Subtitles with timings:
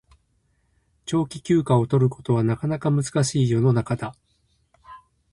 [1.05, 4.15] 長期休暇を取ることはなかなか難しい世の中だ